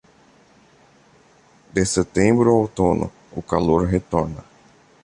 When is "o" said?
3.35-3.41